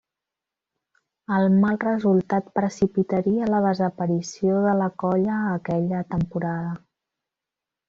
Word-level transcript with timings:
El 1.39 1.43
mal 1.65 1.77
resultat 1.83 2.47
precipitaria 2.61 3.51
la 3.57 3.61
desaparició 3.67 4.65
de 4.65 4.75
la 4.81 4.89
colla 5.05 5.39
aquella 5.59 6.03
temporada. 6.17 6.75